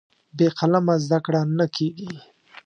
بې 0.37 0.47
قلمه 0.57 0.95
زده 1.05 1.19
کړه 1.25 1.41
نه 1.57 1.65
کېږي. 1.75 2.11